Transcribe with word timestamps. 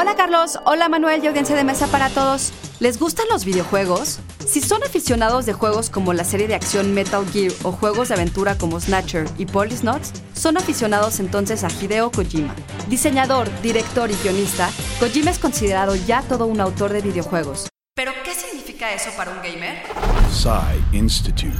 Hola 0.00 0.14
Carlos, 0.14 0.60
hola 0.64 0.88
Manuel 0.88 1.24
y 1.24 1.26
audiencia 1.26 1.56
de 1.56 1.64
mesa 1.64 1.88
para 1.88 2.08
todos. 2.08 2.52
¿Les 2.78 3.00
gustan 3.00 3.26
los 3.32 3.44
videojuegos? 3.44 4.20
Si 4.46 4.60
son 4.60 4.84
aficionados 4.84 5.44
de 5.44 5.54
juegos 5.54 5.90
como 5.90 6.12
la 6.12 6.22
serie 6.22 6.46
de 6.46 6.54
acción 6.54 6.94
Metal 6.94 7.26
Gear 7.32 7.50
o 7.64 7.72
juegos 7.72 8.06
de 8.06 8.14
aventura 8.14 8.56
como 8.56 8.78
Snatcher 8.78 9.28
y 9.38 9.46
Police 9.46 9.82
Notes, 9.82 10.12
son 10.34 10.56
aficionados 10.56 11.18
entonces 11.18 11.64
a 11.64 11.68
Hideo 11.68 12.12
Kojima. 12.12 12.54
Diseñador, 12.86 13.50
director 13.60 14.08
y 14.08 14.14
guionista, 14.22 14.70
Kojima 15.00 15.32
es 15.32 15.40
considerado 15.40 15.96
ya 15.96 16.22
todo 16.22 16.46
un 16.46 16.60
autor 16.60 16.92
de 16.92 17.00
videojuegos. 17.00 17.66
¿Pero 17.96 18.12
qué 18.24 18.36
significa 18.36 18.94
eso 18.94 19.10
para 19.16 19.32
un 19.32 19.38
gamer? 19.38 19.82
Psy 20.30 20.96
Institute. 20.96 21.58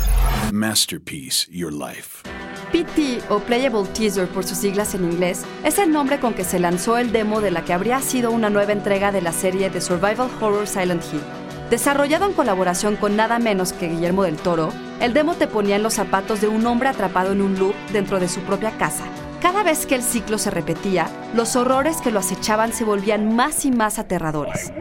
Masterpiece 0.53 1.49
Your 1.51 1.73
Life. 1.73 2.23
PT 2.73 3.23
o 3.31 3.39
Playable 3.41 3.89
Teaser 3.95 4.29
por 4.29 4.45
sus 4.45 4.59
siglas 4.59 4.95
en 4.95 5.05
inglés 5.05 5.45
es 5.65 5.79
el 5.79 5.91
nombre 5.91 6.21
con 6.21 6.35
que 6.35 6.45
se 6.45 6.59
lanzó 6.59 6.99
el 6.99 7.13
demo 7.13 7.41
de 7.41 7.51
la 7.51 7.65
que 7.65 7.73
habría 7.73 8.01
sido 8.01 8.31
una 8.31 8.51
nueva 8.51 8.73
entrega 8.73 9.11
de 9.11 9.23
la 9.23 9.33
serie 9.33 9.71
de 9.71 9.81
Survival 9.81 10.29
Horror 10.41 10.67
Silent 10.67 11.03
Hill. 11.13 11.23
Desarrollado 11.71 12.27
en 12.27 12.33
colaboración 12.33 12.97
con 12.97 13.17
nada 13.17 13.39
menos 13.39 13.73
que 13.73 13.89
Guillermo 13.89 14.23
del 14.23 14.37
Toro, 14.37 14.71
el 15.01 15.15
demo 15.15 15.35
te 15.35 15.47
ponía 15.47 15.77
en 15.77 15.83
los 15.83 15.95
zapatos 15.95 16.41
de 16.41 16.49
un 16.49 16.67
hombre 16.67 16.89
atrapado 16.89 17.33
en 17.33 17.43
un 17.43 17.59
loop 17.59 17.75
dentro 17.93 18.21
de 18.21 18.29
su 18.29 18.41
propia 18.41 18.71
casa. 18.73 19.05
Cada 19.41 19.63
vez 19.63 19.87
que 19.87 19.95
el 19.95 20.03
ciclo 20.03 20.37
se 20.37 20.51
repetía, 20.51 21.09
los 21.35 21.57
horrores 21.57 22.01
que 22.01 22.11
lo 22.11 22.19
acechaban 22.19 22.73
se 22.73 22.85
volvían 22.85 23.35
más 23.35 23.65
y 23.65 23.71
más 23.71 23.99
aterradores. 23.99 24.73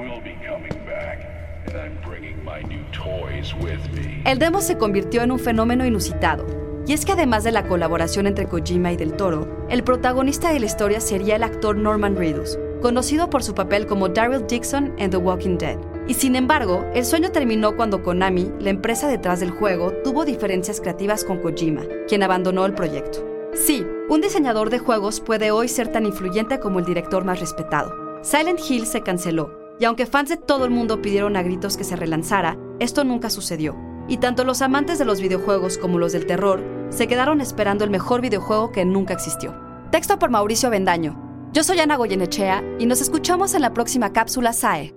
El 4.25 4.39
demo 4.39 4.61
se 4.61 4.77
convirtió 4.77 5.21
en 5.21 5.31
un 5.31 5.39
fenómeno 5.39 5.85
inusitado, 5.85 6.56
y 6.87 6.93
es 6.93 7.05
que 7.05 7.11
además 7.11 7.43
de 7.43 7.51
la 7.51 7.67
colaboración 7.67 8.27
entre 8.27 8.47
Kojima 8.47 8.93
y 8.93 8.97
Del 8.97 9.13
Toro, 9.13 9.45
el 9.69 9.83
protagonista 9.83 10.53
de 10.53 10.61
la 10.61 10.67
historia 10.67 11.01
sería 11.01 11.35
el 11.35 11.43
actor 11.43 11.75
Norman 11.75 12.15
Reedus, 12.15 12.57
conocido 12.81 13.29
por 13.29 13.43
su 13.43 13.53
papel 13.53 13.85
como 13.85 14.07
Daryl 14.07 14.47
Dixon 14.47 14.93
en 14.97 15.11
The 15.11 15.17
Walking 15.17 15.57
Dead. 15.57 15.77
Y 16.07 16.13
sin 16.13 16.37
embargo, 16.37 16.85
el 16.93 17.03
sueño 17.03 17.31
terminó 17.33 17.75
cuando 17.75 18.01
Konami, 18.01 18.49
la 18.61 18.69
empresa 18.69 19.09
detrás 19.09 19.41
del 19.41 19.51
juego, 19.51 19.91
tuvo 20.05 20.23
diferencias 20.23 20.79
creativas 20.79 21.25
con 21.25 21.39
Kojima, 21.39 21.81
quien 22.07 22.23
abandonó 22.23 22.65
el 22.65 22.73
proyecto. 22.73 23.27
Sí, 23.53 23.85
un 24.07 24.21
diseñador 24.21 24.69
de 24.69 24.79
juegos 24.79 25.19
puede 25.19 25.51
hoy 25.51 25.67
ser 25.67 25.89
tan 25.89 26.05
influyente 26.05 26.61
como 26.61 26.79
el 26.79 26.85
director 26.85 27.25
más 27.25 27.41
respetado. 27.41 27.93
Silent 28.21 28.61
Hill 28.65 28.85
se 28.85 29.01
canceló, 29.01 29.51
y 29.77 29.83
aunque 29.83 30.05
fans 30.05 30.29
de 30.29 30.37
todo 30.37 30.63
el 30.63 30.71
mundo 30.71 31.01
pidieron 31.01 31.35
a 31.35 31.43
gritos 31.43 31.75
que 31.75 31.83
se 31.83 31.97
relanzara, 31.97 32.57
esto 32.79 33.03
nunca 33.03 33.29
sucedió. 33.29 33.75
Y 34.07 34.17
tanto 34.19 34.45
los 34.45 34.61
amantes 34.61 34.97
de 34.99 35.03
los 35.03 35.19
videojuegos 35.19 35.77
como 35.77 35.99
los 35.99 36.13
del 36.13 36.25
terror 36.25 36.76
se 36.89 37.07
quedaron 37.07 37.41
esperando 37.41 37.83
el 37.83 37.89
mejor 37.89 38.21
videojuego 38.21 38.71
que 38.71 38.85
nunca 38.85 39.13
existió. 39.13 39.55
Texto 39.91 40.19
por 40.19 40.29
Mauricio 40.29 40.69
Bendaño. 40.69 41.49
Yo 41.53 41.63
soy 41.63 41.79
Ana 41.79 41.95
Goyenechea 41.95 42.63
y 42.79 42.85
nos 42.85 43.01
escuchamos 43.01 43.53
en 43.53 43.61
la 43.61 43.73
próxima 43.73 44.11
cápsula 44.11 44.53
SAE. 44.53 44.96